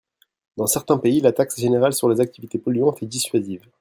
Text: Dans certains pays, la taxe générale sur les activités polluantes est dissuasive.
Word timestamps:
Dans 0.57 0.65
certains 0.65 0.97
pays, 0.97 1.21
la 1.21 1.31
taxe 1.31 1.59
générale 1.59 1.93
sur 1.93 2.09
les 2.09 2.21
activités 2.21 2.57
polluantes 2.57 3.03
est 3.03 3.05
dissuasive. 3.05 3.61